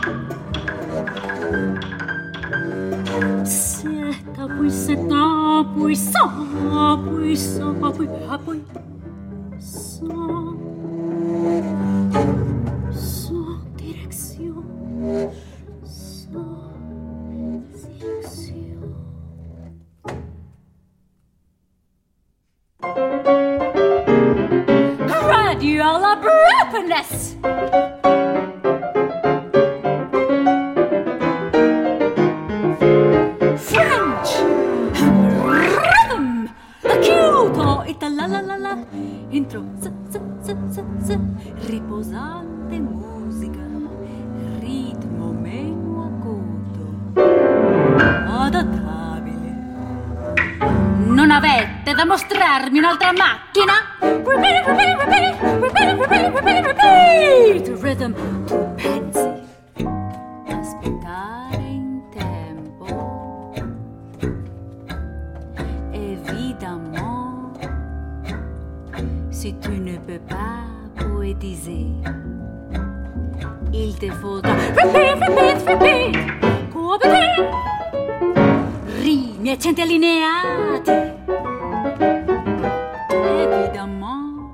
C'est 3.45 3.89
un 4.39 4.49
puissant, 4.49 4.87
c'est 4.87 5.13
un 5.13 5.65
puissant, 5.77 6.31
puissant, 7.17 7.75
puissant, 7.79 7.93
puissant. 7.93 9.08
Intro, 39.31 39.65
s, 39.81 39.91
s, 40.11 40.21
s, 40.43 40.55
s, 40.69 40.83
s, 41.05 41.19
riposante 41.67 42.79
musica, 42.79 43.65
ritmo 44.61 45.33
meno 45.33 46.05
acuto, 46.11 47.21
adattabile. 48.27 49.57
Non 50.99 51.31
avete 51.31 51.95
da 51.95 52.05
mostrarmi 52.05 52.79
un'altra 52.79 53.13
macchina? 53.13 53.97
Repeat, 54.01 54.67
repeat, 54.67 54.99
repeat, 54.99 55.41
repeat, 55.61 55.99
repeat, 55.99 56.35
repeat, 56.35 56.65
repeat, 56.67 57.83
rhythm, 57.83 58.15
poétiser, 71.39 71.87
il 73.73 73.97
te 73.99 74.11
faudra 74.11 74.55
repeat, 74.55 75.19
repeat, 75.21 75.63
repeat, 75.67 76.17
coopérer, 76.73 77.49
rime 79.03 79.49
e 79.49 79.53
accenti 79.53 79.81
allineati. 79.81 80.91
Évidemment, 83.45 84.51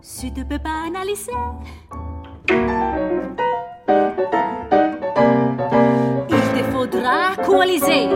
si 0.00 0.32
tu 0.32 0.44
peux 0.44 0.58
pas 0.58 0.86
analyser, 0.86 1.32
il 6.28 6.52
te 6.54 6.62
faudra 6.70 7.34
coaliser. 7.44 8.08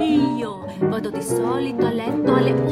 Io 0.00 0.64
vado 0.80 1.10
di 1.10 1.22
solito 1.22 1.86
a 1.86 1.90
letto 1.90 2.34
alle 2.34 2.52
11. 2.52 2.71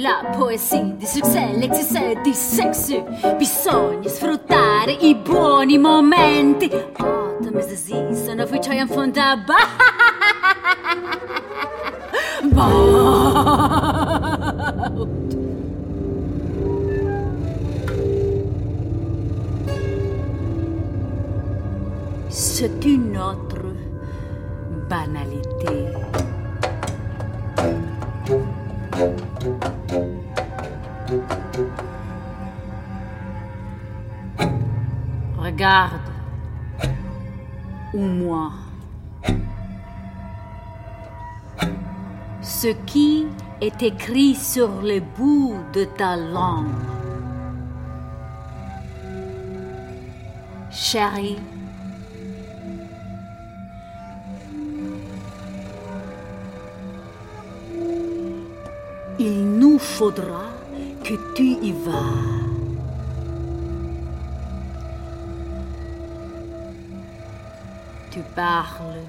La 0.00 0.24
poesia 0.32 0.80
di 0.96 1.04
succès, 1.04 1.54
l'excès 1.58 2.22
di 2.22 2.32
sexy. 2.32 3.04
Bisogna 3.36 4.08
sfruttare 4.08 4.92
i 4.92 5.14
buoni 5.14 5.76
momenti. 5.76 6.70
Autumn 6.96 7.58
is 7.58 7.66
the 7.66 7.76
season 7.76 8.40
of 8.40 8.50
which 8.50 8.66
I 8.68 8.76
am 8.76 8.88
fond 8.88 9.18
of. 9.20 9.44
Écrit 43.82 44.34
sur 44.34 44.82
le 44.82 45.00
bout 45.00 45.54
de 45.72 45.84
ta 45.84 46.16
langue. 46.16 46.66
Chérie, 50.70 51.38
il 59.18 59.58
nous 59.58 59.78
faudra 59.78 60.44
que 61.04 61.14
tu 61.34 61.56
y 61.62 61.72
vas. 61.72 62.40
Tu 68.10 68.20
parles 68.34 69.04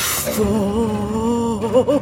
Faux. 0.00 2.00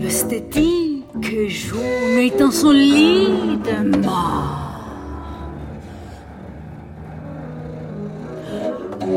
L'esthétique 0.00 1.48
joue 1.48 2.20
est 2.20 2.38
dans 2.38 2.52
son 2.52 2.70
lit 2.70 3.58
de 3.64 3.98
mort. 3.98 4.84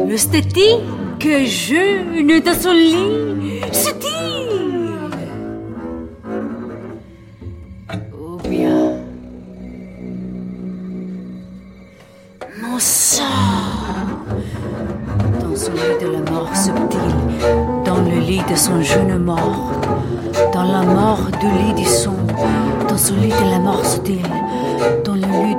L'esthétique 0.08 1.46
jeune 1.46 2.40
dans 2.40 2.60
son 2.60 2.74
lit 2.74 3.62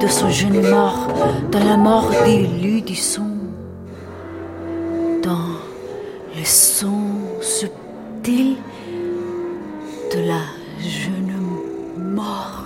de 0.09 0.31
jeune 0.31 0.63
mort, 0.71 1.07
dans 1.53 1.63
la 1.63 1.77
mort 1.77 2.11
du 2.25 2.47
lit 2.47 2.81
du 2.81 2.95
son, 2.95 3.27
dans 5.23 5.51
le 6.35 6.45
son 6.45 7.03
subtil 7.43 8.57
de 10.15 10.21
la 10.27 10.45
jeune 10.81 11.35
mort. 11.99 12.65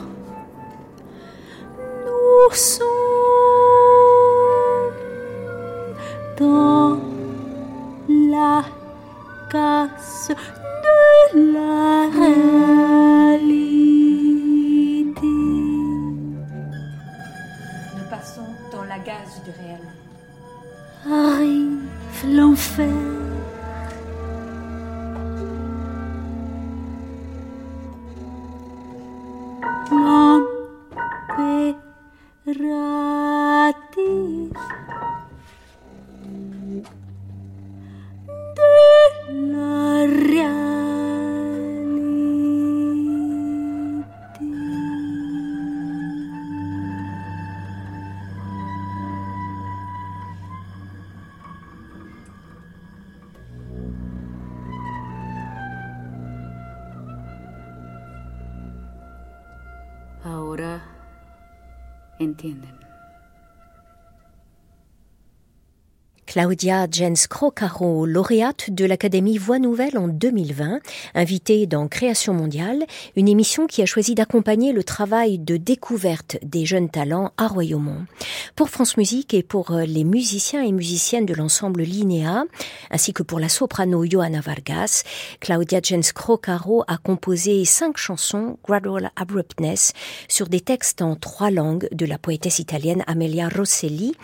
Nous 2.06 2.54
sommes 2.54 2.91
Ahora 60.24 60.80
entienden. 62.20 62.81
Claudia 66.32 66.86
Jens 66.90 67.26
Crocaro, 67.26 68.06
lauréate 68.06 68.70
de 68.70 68.86
l'Académie 68.86 69.36
Voix 69.36 69.58
Nouvelle 69.58 69.98
en 69.98 70.08
2020, 70.08 70.80
invitée 71.14 71.66
dans 71.66 71.88
Création 71.88 72.32
mondiale, 72.32 72.86
une 73.16 73.28
émission 73.28 73.66
qui 73.66 73.82
a 73.82 73.84
choisi 73.84 74.14
d'accompagner 74.14 74.72
le 74.72 74.82
travail 74.82 75.38
de 75.38 75.58
découverte 75.58 76.38
des 76.42 76.64
jeunes 76.64 76.88
talents 76.88 77.32
à 77.36 77.48
Royaumont. 77.48 78.06
Pour 78.56 78.70
France 78.70 78.96
Musique 78.96 79.34
et 79.34 79.42
pour 79.42 79.72
euh, 79.72 79.84
les 79.84 80.04
musiciens 80.04 80.62
et 80.62 80.72
musiciennes 80.72 81.26
de 81.26 81.34
l'ensemble 81.34 81.82
Linéa, 81.82 82.44
ainsi 82.90 83.12
que 83.12 83.22
pour 83.22 83.38
la 83.38 83.50
soprano 83.50 84.02
Johanna 84.06 84.40
Vargas, 84.40 85.02
Claudia 85.38 85.80
Jens 85.82 86.12
Crocaro 86.12 86.82
a 86.88 86.96
composé 86.96 87.62
cinq 87.66 87.98
chansons 87.98 88.56
Gradual 88.64 89.10
Abruptness 89.16 89.92
sur 90.28 90.48
des 90.48 90.62
textes 90.62 91.02
en 91.02 91.14
trois 91.14 91.50
langues 91.50 91.88
de 91.92 92.06
la 92.06 92.16
poétesse 92.16 92.58
italienne 92.58 93.04
Amelia 93.06 93.50
Rosselli. 93.50 94.14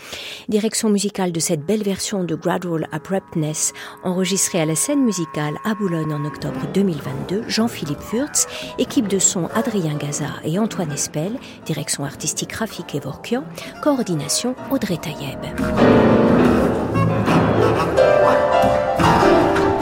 Direction 0.49 0.89
musicale 0.89 1.33
de 1.33 1.41
cette 1.41 1.67
belle 1.67 1.83
version 1.83 1.98
de 1.99 2.35
Gradual 2.37 2.87
Abruptness 2.93 3.73
enregistrée 4.05 4.61
à 4.61 4.65
la 4.65 4.77
scène 4.77 5.05
musicale 5.05 5.57
à 5.65 5.75
Boulogne 5.75 6.15
en 6.15 6.25
octobre 6.25 6.61
2022, 6.73 7.43
Jean-Philippe 7.49 8.01
Furtz, 8.01 8.47
équipe 8.79 9.09
de 9.09 9.19
son 9.19 9.47
Adrien 9.47 9.97
Gaza 9.97 10.27
et 10.45 10.61
Antoine 10.61 10.93
Espel, 10.93 11.33
direction 11.67 12.05
artistique 12.05 12.53
Rafik 12.53 12.95
Evorkian, 12.95 13.43
coordination 13.83 14.55
Audrey 14.71 14.97
Taïeb. 14.97 15.41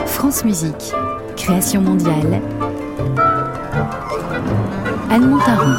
France 0.07 0.45
Musique, 0.45 0.93
création 1.37 1.83
mondiale. 1.83 2.41
Anne 5.11 5.29
Montaron. 5.29 5.77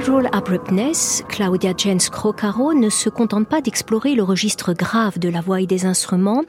Gradual 0.00 0.30
Abruptness, 0.32 1.22
Claudia 1.28 1.74
Jens 1.76 2.08
Crocaro 2.08 2.72
ne 2.72 2.88
se 2.88 3.10
contente 3.10 3.46
pas 3.46 3.60
d'explorer 3.60 4.14
le 4.14 4.22
registre 4.22 4.72
grave 4.72 5.18
de 5.18 5.28
la 5.28 5.42
voix 5.42 5.60
et 5.60 5.66
des 5.66 5.84
instruments. 5.84 6.42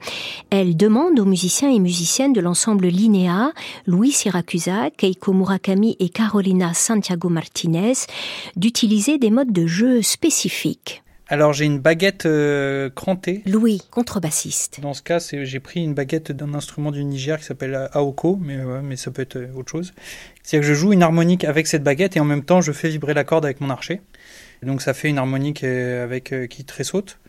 Elle 0.51 0.77
demande 0.77 1.19
aux 1.19 1.25
musiciens 1.25 1.69
et 1.69 1.79
musiciennes 1.79 2.31
de 2.31 2.39
l'ensemble 2.39 2.87
Linéa, 2.87 3.51
Louis 3.85 4.13
Siracusa, 4.13 4.89
Keiko 4.91 5.33
Murakami 5.33 5.97
et 5.99 6.07
Carolina 6.07 6.73
Santiago 6.73 7.27
Martinez, 7.27 7.91
d'utiliser 8.55 9.17
des 9.17 9.31
modes 9.31 9.51
de 9.51 9.67
jeu 9.67 10.01
spécifiques. 10.01 11.03
Alors 11.31 11.53
j'ai 11.53 11.63
une 11.63 11.79
baguette 11.79 12.25
euh, 12.25 12.89
crantée. 12.89 13.41
Louis, 13.45 13.81
contrebassiste. 13.89 14.81
Dans 14.81 14.93
ce 14.93 15.01
cas, 15.01 15.19
j'ai 15.19 15.59
pris 15.61 15.81
une 15.81 15.93
baguette 15.93 16.33
d'un 16.33 16.53
instrument 16.53 16.91
du 16.91 17.05
Niger 17.05 17.39
qui 17.39 17.45
s'appelle 17.45 17.87
aoko, 17.93 18.37
mais, 18.41 18.61
ouais, 18.61 18.81
mais 18.81 18.97
ça 18.97 19.11
peut 19.11 19.21
être 19.21 19.37
euh, 19.37 19.53
autre 19.55 19.71
chose. 19.71 19.93
C'est-à-dire 20.43 20.67
que 20.67 20.73
je 20.73 20.79
joue 20.79 20.93
une 20.93 21.03
harmonique 21.03 21.43
avec 21.43 21.67
cette 21.67 21.83
baguette 21.83 22.17
et 22.17 22.19
en 22.19 22.25
même 22.25 22.43
temps 22.43 22.61
je 22.61 22.71
fais 22.71 22.89
vibrer 22.89 23.13
la 23.13 23.23
corde 23.23 23.45
avec 23.45 23.61
mon 23.61 23.69
archet. 23.69 24.01
Donc 24.63 24.81
ça 24.81 24.93
fait 24.93 25.09
une 25.09 25.17
harmonique 25.17 25.63
euh, 25.63 26.03
avec 26.03 26.33
euh, 26.33 26.47
qui 26.47 26.65
tressaute. 26.65 27.19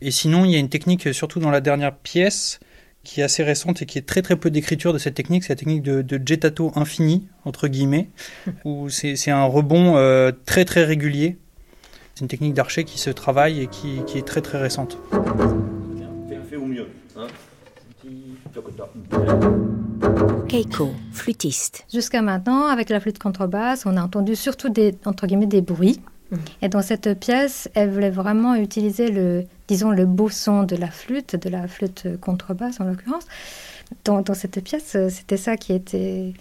Et 0.00 0.10
sinon, 0.10 0.44
il 0.44 0.50
y 0.50 0.56
a 0.56 0.58
une 0.58 0.68
technique, 0.68 1.06
euh, 1.06 1.12
surtout 1.12 1.38
dans 1.38 1.50
la 1.50 1.60
dernière 1.60 1.94
pièce, 1.94 2.58
qui 3.04 3.20
est 3.20 3.24
assez 3.24 3.42
récente 3.42 3.82
et 3.82 3.86
qui 3.86 3.98
est 3.98 4.06
très 4.06 4.22
très 4.22 4.36
peu 4.36 4.50
d'écriture 4.50 4.92
de 4.92 4.98
cette 4.98 5.14
technique, 5.14 5.44
c'est 5.44 5.50
la 5.52 5.56
technique 5.56 5.82
de, 5.82 6.02
de 6.02 6.20
jettato 6.24 6.72
infini, 6.74 7.26
entre 7.44 7.68
guillemets, 7.68 8.08
où 8.64 8.88
c'est 8.88 9.30
un 9.30 9.44
rebond 9.44 9.96
euh, 9.96 10.32
très 10.44 10.64
très 10.64 10.84
régulier. 10.84 11.38
C'est 12.14 12.22
une 12.22 12.28
technique 12.28 12.54
d'archer 12.54 12.84
qui 12.84 12.98
se 12.98 13.10
travaille 13.10 13.62
et 13.62 13.66
qui, 13.68 14.00
qui 14.06 14.18
est 14.18 14.26
très 14.26 14.40
très 14.40 14.58
récente. 14.58 14.98
Fais 16.50 16.56
au 16.56 16.66
mieux. 16.66 16.88
Hein 17.16 17.26
Keiko, 20.52 20.90
flûtiste. 21.12 21.86
Jusqu'à 21.90 22.20
maintenant, 22.20 22.66
avec 22.66 22.90
la 22.90 23.00
flûte 23.00 23.18
contrebasse, 23.18 23.86
on 23.86 23.96
a 23.96 24.02
entendu 24.02 24.36
surtout 24.36 24.68
des, 24.68 24.94
entre 25.06 25.26
guillemets, 25.26 25.46
des 25.46 25.62
bruits. 25.62 25.98
Et 26.60 26.68
dans 26.68 26.82
cette 26.82 27.18
pièce, 27.18 27.70
elle 27.72 27.90
voulait 27.90 28.10
vraiment 28.10 28.54
utiliser 28.54 29.10
le, 29.10 29.44
disons, 29.66 29.90
le 29.90 30.04
beau 30.04 30.28
son 30.28 30.64
de 30.64 30.76
la 30.76 30.88
flûte, 30.88 31.36
de 31.36 31.48
la 31.48 31.66
flûte 31.68 32.06
contrebasse 32.20 32.80
en 32.80 32.84
l'occurrence. 32.84 33.24
Dans, 34.04 34.20
dans 34.20 34.34
cette 34.34 34.62
pièce, 34.62 34.94
c'était 35.08 35.38
ça 35.38 35.56
qui 35.56 35.72
était 35.72 36.34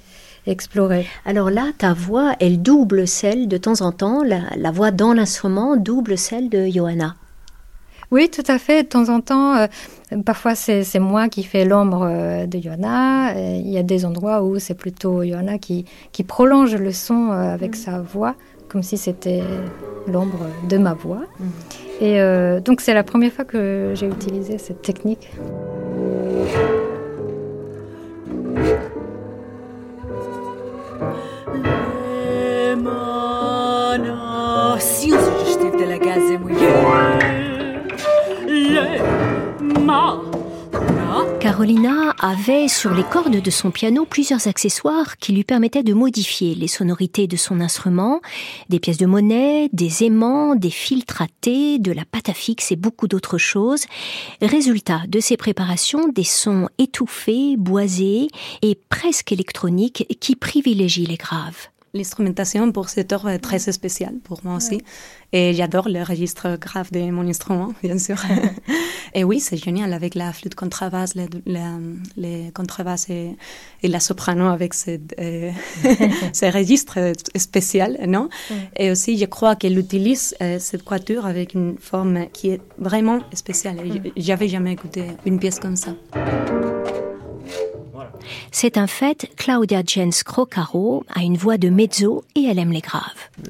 exploré. 0.46 1.08
Alors 1.24 1.50
là, 1.50 1.68
ta 1.78 1.94
voix, 1.94 2.36
elle 2.42 2.62
double 2.62 3.08
celle 3.08 3.48
de 3.48 3.56
temps 3.56 3.80
en 3.80 3.94
temps, 3.94 4.24
la, 4.24 4.42
la 4.58 4.72
voix 4.72 4.92
dans 4.92 5.14
l'instrument 5.14 5.78
double 5.78 6.18
celle 6.18 6.50
de 6.50 6.68
Johanna. 6.68 7.16
Oui, 8.12 8.30
tout 8.30 8.44
à 8.48 8.60
fait. 8.60 8.84
De 8.84 8.88
temps 8.90 9.08
en 9.08 9.22
temps, 9.22 9.56
euh, 9.56 9.68
parfois 10.26 10.54
c'est 10.54 11.00
moi 11.00 11.30
qui 11.30 11.44
fais 11.44 11.64
l'ombre 11.64 12.06
euh, 12.10 12.46
de 12.46 12.60
Johanna. 12.60 13.32
Euh, 13.36 13.62
Il 13.64 13.70
y 13.70 13.78
a 13.78 13.84
des 13.84 14.06
endroits 14.06 14.44
où 14.44 14.60
c'est 14.60 14.74
plutôt 14.74 15.24
Johanna 15.24 15.58
qui, 15.58 15.86
qui 16.12 16.24
prolonge 16.24 16.76
le 16.76 16.92
son 16.92 17.32
euh, 17.32 17.54
avec 17.54 17.76
sa 17.76 18.02
voix, 18.02 18.36
comme 18.68 18.84
si 18.84 18.98
c'était 18.98 19.42
l'ombre 20.08 20.46
de 20.68 20.78
ma 20.78 20.94
voix. 20.94 21.22
Et 22.02 22.20
euh, 22.20 22.60
donc 22.60 22.82
c'est 22.82 22.94
la 22.94 23.04
première 23.04 23.32
fois 23.32 23.46
que 23.46 23.94
j'ai 23.96 24.08
utilisé 24.08 24.58
cette 24.58 24.82
technique. 24.82 25.32
Carolina 41.42 42.16
avait 42.20 42.68
sur 42.68 42.94
les 42.94 43.04
cordes 43.04 43.42
de 43.42 43.50
son 43.50 43.72
piano 43.72 44.06
plusieurs 44.06 44.48
accessoires 44.48 45.18
qui 45.18 45.34
lui 45.34 45.44
permettaient 45.44 45.84
de 45.84 45.94
modifier 45.94 46.56
les 46.56 46.68
sonorités 46.68 47.28
de 47.28 47.36
son 47.36 47.60
instrument, 47.60 48.22
des 48.70 48.80
pièces 48.80 49.00
de 49.00 49.06
monnaie, 49.06 49.68
des 49.74 50.04
aimants, 50.04 50.56
des 50.56 50.70
filtres 50.70 51.24
à 51.24 51.28
thé, 51.42 51.80
de 51.80 51.92
la 51.92 52.06
pâte 52.06 52.30
à 52.30 52.34
fixe 52.34 52.72
et 52.72 52.76
beaucoup 52.76 53.08
d'autres 53.08 53.38
choses. 53.40 53.86
Résultat 54.42 55.02
de 55.08 55.20
ces 55.20 55.36
préparations, 55.36 56.08
des 56.08 56.24
sons 56.24 56.70
étouffés, 56.78 57.56
boisés 57.58 58.28
et 58.62 58.78
presque 58.90 59.32
électroniques 59.32 60.06
qui 60.20 60.36
privilégient 60.36 61.08
les 61.08 61.18
graves. 61.18 61.71
L'instrumentation 61.94 62.72
pour 62.72 62.88
cette 62.90 63.12
œuvre 63.12 63.30
est 63.30 63.40
très 63.40 63.60
spéciale 63.60 64.16
pour 64.24 64.40
moi 64.46 64.56
aussi. 64.56 64.82
Et 65.34 65.54
j'adore 65.54 65.90
le 65.90 66.04
registre 66.04 66.58
grave 66.58 66.92
de 66.92 67.00
mon 67.12 67.28
instrument, 67.28 67.74
bien 67.84 67.98
sûr. 67.98 68.16
et 69.14 69.24
oui, 69.24 69.40
c'est 69.40 69.58
génial 69.58 69.94
avec 69.94 70.16
la 70.16 70.32
flûte 70.32 70.56
contrebasse, 70.56 71.16
les, 71.16 71.28
les, 72.18 72.52
contrebasses 72.54 73.10
et, 73.10 73.36
et, 73.84 73.88
la 73.88 74.00
soprano 74.00 74.46
avec 74.48 74.74
ces, 74.74 75.02
euh, 75.20 75.52
ces 76.34 76.50
registres 76.50 77.14
spéciaux, 77.36 77.98
non? 78.08 78.30
Et 78.78 78.92
aussi, 78.92 79.18
je 79.18 79.26
crois 79.26 79.56
qu'elle 79.56 79.78
utilise 79.78 80.36
euh, 80.42 80.60
cette 80.60 80.84
quatuor 80.84 81.26
avec 81.26 81.54
une 81.54 81.78
forme 81.78 82.28
qui 82.32 82.50
est 82.52 82.62
vraiment 82.78 83.20
spéciale. 83.34 83.78
J'avais 84.16 84.48
jamais 84.48 84.74
écouté 84.74 85.06
une 85.26 85.40
pièce 85.40 85.60
comme 85.60 85.76
ça. 85.76 85.92
C'est 88.52 88.78
un 88.78 88.88
fait, 88.88 89.30
Claudia 89.38 89.82
Jens 89.86 90.24
Crocaro 90.24 91.04
a 91.14 91.22
une 91.22 91.38
voix 91.38 91.58
de 91.58 91.70
mezzo 91.70 92.24
et 92.36 92.44
elle 92.44 92.60
aime 92.60 92.72
les 92.72 92.82
graves. 92.82 93.02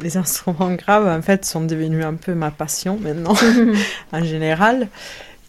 Les 0.01 0.17
instruments 0.17 0.73
graves, 0.73 1.07
en 1.07 1.21
fait, 1.21 1.45
sont 1.45 1.61
devenus 1.61 2.05
un 2.05 2.15
peu 2.15 2.33
ma 2.33 2.51
passion 2.51 2.97
maintenant, 3.01 3.35
en 4.11 4.23
général. 4.23 4.87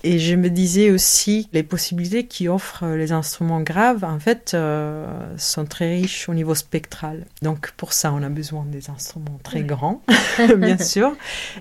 Et 0.04 0.18
je 0.18 0.34
me 0.34 0.50
disais 0.50 0.90
aussi, 0.90 1.48
les 1.52 1.62
possibilités 1.62 2.26
qu'offrent 2.26 2.86
les 2.86 3.12
instruments 3.12 3.60
graves, 3.60 4.02
en 4.02 4.18
fait, 4.18 4.52
euh, 4.54 5.06
sont 5.36 5.64
très 5.64 5.94
riches 5.94 6.28
au 6.28 6.34
niveau 6.34 6.56
spectral. 6.56 7.24
Donc, 7.40 7.70
pour 7.76 7.92
ça, 7.92 8.12
on 8.12 8.22
a 8.22 8.28
besoin 8.28 8.64
des 8.66 8.90
instruments 8.90 9.38
très 9.44 9.62
grands, 9.62 10.02
bien 10.56 10.78
sûr. 10.78 11.12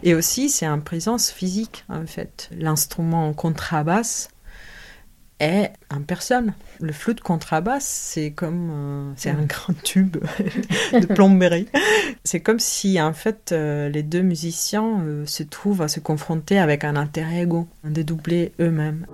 Et 0.02 0.16
aussi, 0.16 0.50
c'est 0.50 0.68
en 0.68 0.80
présence 0.80 1.30
physique, 1.30 1.86
en 1.88 2.08
fait. 2.08 2.50
L'instrument 2.58 3.32
contrebasse 3.34 4.30
est 5.42 5.74
en 5.90 6.02
personne. 6.02 6.54
Le 6.80 6.94
flûte 6.94 7.22
contrebasse, 7.22 7.86
c'est 7.86 8.32
comme 8.32 8.70
euh, 8.72 9.14
c'est 9.16 9.30
un 9.30 9.44
grand 9.44 9.74
tube 9.84 10.18
de 10.94 11.06
plomberie. 11.06 11.68
C'est 12.24 12.40
comme 12.40 12.60
si 12.60 13.02
en 13.02 13.14
fait 13.14 13.52
euh, 13.52 13.90
les 13.90 14.04
deux 14.04 14.22
musiciens 14.22 15.02
euh, 15.02 15.26
se 15.26 15.44
trouvent 15.44 15.82
à 15.82 15.88
se 15.88 16.00
confronter 16.00 16.60
avec 16.60 16.84
un 16.84 16.96
alter 16.96 17.26
ego, 17.34 17.68
un 17.84 17.92
dédoublé 17.92 18.54
eux-mêmes. 18.60 19.06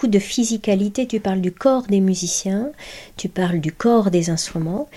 Beaucoup 0.00 0.10
de 0.10 0.18
physicalité, 0.18 1.06
tu 1.06 1.20
parles 1.20 1.42
du 1.42 1.52
corps 1.52 1.82
des 1.82 2.00
musiciens, 2.00 2.70
tu 3.18 3.28
parles 3.28 3.60
du 3.60 3.70
corps 3.70 4.10
des 4.10 4.30
instruments. 4.30 4.88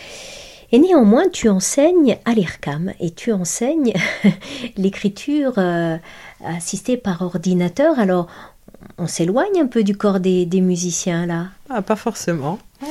Et 0.71 0.79
néanmoins, 0.79 1.27
tu 1.27 1.49
enseignes 1.49 2.17
à 2.23 2.31
l'IRCAM 2.31 2.93
et 3.01 3.11
tu 3.11 3.33
enseignes 3.33 3.91
l'écriture 4.77 5.55
euh, 5.57 5.97
assistée 6.45 6.95
par 6.95 7.21
ordinateur. 7.21 7.99
Alors, 7.99 8.27
on 8.97 9.07
s'éloigne 9.07 9.59
un 9.59 9.67
peu 9.67 9.83
du 9.83 9.97
corps 9.97 10.21
des, 10.21 10.47
musiciens 10.61 11.25
là? 11.25 11.47
Ah, 11.69 11.81
Pas 11.81 11.97
forcément. 11.97 12.57
Ah. 12.81 12.85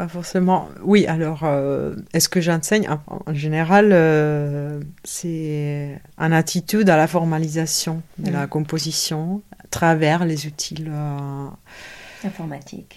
Pas 0.00 0.08
forcément. 0.08 0.70
Oui, 0.82 1.06
alors, 1.06 1.40
euh, 1.42 1.94
est-ce 2.14 2.30
que 2.30 2.40
j'enseigne? 2.40 2.88
En 3.06 3.34
général, 3.34 3.90
euh, 3.92 4.80
c'est 5.04 6.00
une 6.16 6.32
attitude 6.32 6.88
à 6.88 6.96
la 6.96 7.06
formalisation 7.06 8.00
de 8.16 8.30
la 8.30 8.46
composition 8.46 9.42
à 9.62 9.68
travers 9.68 10.24
les 10.24 10.46
outils 10.46 10.86
euh, 10.88 11.48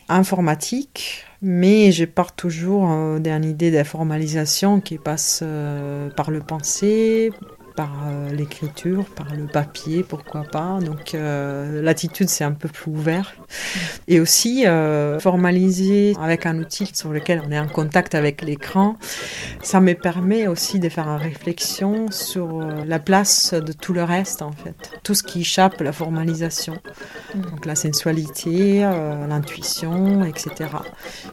informatiques. 0.07 1.25
Mais 1.41 1.91
je 1.91 2.05
pars 2.05 2.33
toujours 2.33 2.87
d'une 3.19 3.43
idée 3.43 3.69
de 3.69 3.83
formalisation 3.83 4.79
qui 4.79 4.97
passe 4.97 5.43
par 6.15 6.31
le 6.31 6.39
pensée, 6.39 7.33
par 7.75 7.91
euh, 8.07 8.31
l'écriture, 8.31 9.05
par 9.05 9.33
le 9.35 9.45
papier, 9.45 10.03
pourquoi 10.03 10.43
pas. 10.43 10.79
Donc 10.79 11.13
euh, 11.13 11.81
l'attitude 11.81 12.29
c'est 12.29 12.43
un 12.43 12.51
peu 12.51 12.67
plus 12.67 12.91
ouvert. 12.91 13.35
Et 14.07 14.19
aussi 14.19 14.65
euh, 14.65 15.19
formaliser 15.19 16.13
avec 16.21 16.45
un 16.45 16.57
outil 16.59 16.89
sur 16.93 17.11
lequel 17.11 17.41
on 17.45 17.51
est 17.51 17.59
en 17.59 17.67
contact 17.67 18.15
avec 18.15 18.41
l'écran, 18.41 18.97
ça 19.61 19.79
me 19.81 19.93
permet 19.93 20.47
aussi 20.47 20.79
de 20.79 20.89
faire 20.89 21.07
une 21.07 21.21
réflexion 21.21 22.11
sur 22.11 22.59
la 22.85 22.99
place 22.99 23.53
de 23.53 23.73
tout 23.73 23.93
le 23.93 24.03
reste 24.03 24.41
en 24.41 24.51
fait. 24.51 24.91
Tout 25.03 25.15
ce 25.15 25.23
qui 25.23 25.41
échappe 25.41 25.81
à 25.81 25.83
la 25.83 25.93
formalisation. 25.93 26.77
Donc 27.35 27.65
la 27.65 27.75
sensualité, 27.75 28.79
l'intuition, 29.27 30.23
etc. 30.23 30.69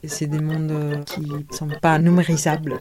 Et 0.02 0.08
c'est 0.08 0.26
des 0.26 0.40
mondes 0.40 1.04
qui 1.06 1.20
ne 1.22 1.54
sont 1.54 1.68
pas 1.80 1.98
numérisables. 1.98 2.78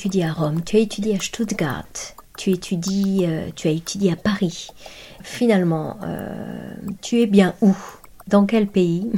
Étudié 0.00 0.24
à 0.24 0.32
Rome, 0.32 0.62
tu 0.64 0.78
as 0.78 0.80
étudié 0.80 1.14
à 1.14 1.20
Stuttgart, 1.20 1.84
tu, 2.38 2.52
étudies, 2.52 3.26
euh, 3.26 3.50
tu 3.54 3.68
as 3.68 3.70
étudié 3.70 4.12
à 4.12 4.16
Paris. 4.16 4.68
Finalement, 5.22 5.98
euh, 6.02 6.72
tu 7.02 7.20
es 7.20 7.26
bien 7.26 7.54
où? 7.60 7.76
Dans 8.26 8.46
quel 8.46 8.66
pays? 8.66 9.12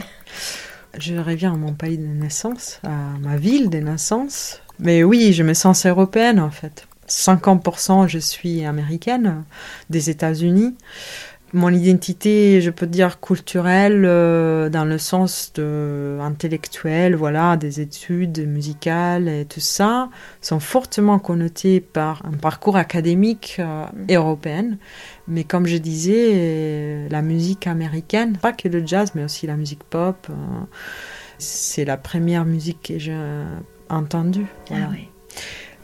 Je 0.99 1.15
reviens 1.15 1.53
à 1.53 1.57
mon 1.57 1.73
pays 1.73 1.99
de 1.99 2.05
naissance, 2.05 2.81
à 2.83 3.17
ma 3.21 3.37
ville 3.37 3.71
de 3.71 3.79
naissance. 3.79 4.61
Mais 4.81 5.05
oui, 5.05 5.33
je 5.33 5.45
me 5.45 5.55
sens 5.55 5.87
européenne 5.87 6.41
en 6.41 6.51
fait. 6.51 6.89
50% 7.09 8.09
je 8.09 8.19
suis 8.19 8.65
américaine, 8.65 9.45
des 9.89 10.11
États-Unis 10.11 10.75
mon 11.55 11.69
identité, 11.69 12.63
je 12.63 12.71
peux 12.71 12.87
dire 12.87 13.21
culturelle, 13.21 14.05
euh, 14.07 14.71
dans 14.71 14.87
le 14.87 14.97
sens 14.97 15.53
de 15.55 16.19
intellectuel, 16.21 17.15
voilà, 17.15 17.57
des 17.59 17.81
études 17.81 18.47
musicales 18.47 19.29
et 19.29 19.45
tout 19.45 19.61
ça, 19.61 20.09
sont 20.41 20.61
fortement 20.61 21.19
connotées 21.19 21.81
par 21.81 22.25
un 22.25 22.37
parcours 22.37 22.77
académique 22.77 23.57
euh, 23.59 23.85
européen. 24.09 24.79
Mais 25.29 25.45
comme 25.45 25.67
je 25.67 25.77
disais, 25.77 27.07
la 27.11 27.21
musique 27.21 27.67
américaine, 27.67 28.39
pas 28.39 28.53
que 28.53 28.69
le 28.69 28.87
jazz, 28.87 29.13
mais 29.15 29.25
aussi 29.25 29.47
la 29.47 29.57
musique 29.57 29.85
pop, 29.85 30.27
euh, 30.31 30.35
c'est 31.39 31.85
la 31.85 31.99
première 31.99 32.47
musique 32.47 32.83
que 32.83 32.99
j'ai 32.99 33.17
entendue. 33.91 34.47
Ah 34.71 34.89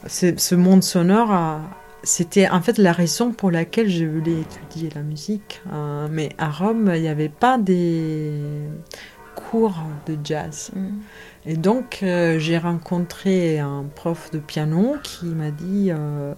ce 0.07 0.55
monde 0.55 0.83
sonore 0.83 1.33
a, 1.33 1.61
c'était 2.09 2.49
en 2.49 2.63
fait 2.63 2.79
la 2.79 2.93
raison 2.93 3.33
pour 3.33 3.51
laquelle 3.51 3.91
je 3.91 4.07
voulais 4.07 4.41
étudier 4.41 4.89
la 4.95 5.03
musique. 5.03 5.61
Euh, 5.71 6.09
mais 6.11 6.31
à 6.39 6.49
Rome, 6.51 6.91
il 6.95 7.03
n'y 7.03 7.09
avait 7.09 7.29
pas 7.29 7.59
des 7.59 8.33
cours 9.35 9.77
de 10.07 10.17
jazz. 10.25 10.71
Mm. 10.75 10.89
Et 11.47 11.57
donc, 11.57 12.01
euh, 12.03 12.39
j'ai 12.39 12.57
rencontré 12.57 13.59
un 13.59 13.85
prof 13.95 14.31
de 14.31 14.39
piano 14.39 14.97
qui 15.03 15.27
m'a 15.27 15.51
dit 15.51 15.91
euh, 15.91 16.33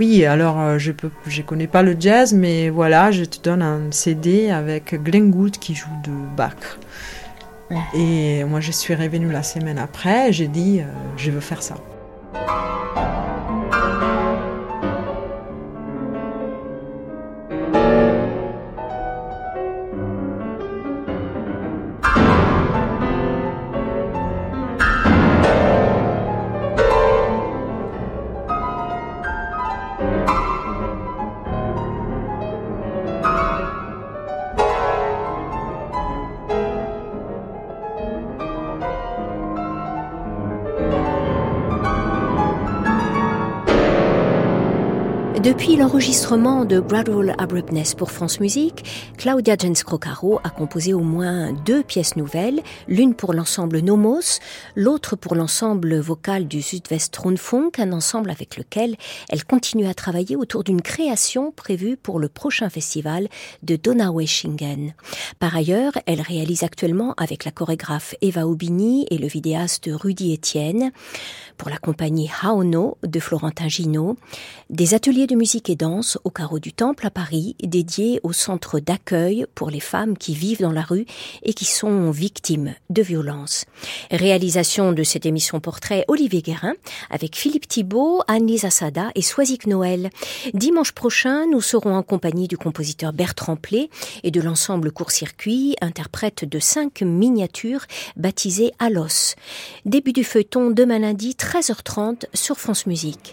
Oui, 0.00 0.24
alors 0.24 0.78
je 0.80 0.90
ne 0.90 1.08
je 1.28 1.42
connais 1.42 1.68
pas 1.68 1.84
le 1.84 1.96
jazz, 1.98 2.34
mais 2.34 2.68
voilà, 2.68 3.12
je 3.12 3.24
te 3.24 3.40
donne 3.40 3.62
un 3.62 3.92
CD 3.92 4.50
avec 4.50 5.00
Glenn 5.00 5.30
Gould 5.30 5.58
qui 5.58 5.76
joue 5.76 5.86
de 6.04 6.10
Bach. 6.36 6.78
Et 7.94 8.44
moi, 8.44 8.60
je 8.60 8.72
suis 8.72 8.94
revenue 8.94 9.30
la 9.30 9.44
semaine 9.44 9.78
après, 9.78 10.32
j'ai 10.32 10.48
dit 10.48 10.80
Je 11.16 11.30
veux 11.30 11.40
faire 11.40 11.62
ça. 11.62 11.76
Depuis 46.02 46.10
l'enregistrement 46.14 46.64
de 46.64 46.80
Gradual 46.80 47.36
Abruptness 47.38 47.94
pour 47.94 48.10
France 48.10 48.40
Musique, 48.40 48.84
Claudia 49.18 49.54
Jens-Crocaro 49.56 50.40
a 50.42 50.50
composé 50.50 50.94
au 50.94 50.98
moins 50.98 51.52
deux 51.52 51.84
pièces 51.84 52.16
nouvelles, 52.16 52.60
l'une 52.88 53.14
pour 53.14 53.32
l'ensemble 53.32 53.78
Nomos, 53.78 54.40
l'autre 54.74 55.14
pour 55.14 55.36
l'ensemble 55.36 56.00
vocal 56.00 56.48
du 56.48 56.60
Südwest 56.60 57.16
Rundfunk, 57.16 57.78
un 57.78 57.92
ensemble 57.92 58.32
avec 58.32 58.56
lequel 58.56 58.96
elle 59.28 59.44
continue 59.44 59.86
à 59.86 59.94
travailler 59.94 60.34
autour 60.34 60.64
d'une 60.64 60.82
création 60.82 61.52
prévue 61.52 61.96
pour 61.96 62.18
le 62.18 62.28
prochain 62.28 62.68
festival 62.68 63.28
de 63.62 63.76
Donaueschingen. 63.76 64.94
Par 65.38 65.54
ailleurs, 65.54 65.92
elle 66.06 66.20
réalise 66.20 66.64
actuellement 66.64 67.14
avec 67.16 67.44
la 67.44 67.52
chorégraphe 67.52 68.16
Eva 68.22 68.48
Aubigny 68.48 69.06
et 69.12 69.18
le 69.18 69.28
vidéaste 69.28 69.88
Rudy 69.88 70.34
Etienne, 70.34 70.90
pour 71.58 71.70
la 71.70 71.78
compagnie 71.78 72.28
Haono 72.42 72.98
de 73.04 73.20
Florentin 73.20 73.68
Gino, 73.68 74.16
des 74.68 74.94
ateliers 74.94 75.28
de 75.28 75.36
musique 75.36 75.70
et 75.70 75.76
danse 75.76 75.91
au 76.24 76.30
carreau 76.30 76.58
du 76.58 76.72
Temple 76.72 77.06
à 77.06 77.10
Paris, 77.10 77.54
dédiés 77.62 78.20
au 78.22 78.32
centre 78.32 78.80
d'accueil 78.80 79.46
pour 79.54 79.70
les 79.70 79.80
femmes 79.80 80.16
qui 80.16 80.34
vivent 80.34 80.60
dans 80.60 80.72
la 80.72 80.82
rue 80.82 81.04
et 81.42 81.52
qui 81.52 81.64
sont 81.64 82.10
victimes 82.10 82.74
de 82.90 83.02
violences. 83.02 83.66
Réalisation 84.10 84.92
de 84.92 85.02
cette 85.02 85.26
émission 85.26 85.60
portrait 85.60 86.04
Olivier 86.08 86.40
Guérin 86.40 86.74
avec 87.10 87.36
Philippe 87.36 87.68
Thibault, 87.68 88.22
Anne-Lisa 88.26 88.70
Sada 88.70 89.10
et 89.14 89.22
Soisic 89.22 89.66
Noël. 89.66 90.10
Dimanche 90.54 90.92
prochain, 90.92 91.46
nous 91.46 91.60
serons 91.60 91.94
en 91.94 92.02
compagnie 92.02 92.48
du 92.48 92.56
compositeur 92.56 93.12
Bertrand 93.12 93.56
Plé 93.56 93.90
et 94.22 94.30
de 94.30 94.40
l'ensemble 94.40 94.92
Court-Circuit, 94.92 95.76
interprète 95.80 96.44
de 96.44 96.58
cinq 96.58 97.02
miniatures 97.02 97.84
baptisées 98.16 98.72
Alos. 98.78 99.34
Début 99.84 100.12
du 100.12 100.24
feuilleton 100.24 100.70
demain 100.70 101.00
lundi 101.00 101.36
13h30 101.38 102.24
sur 102.34 102.58
France 102.58 102.86
Musique. 102.86 103.32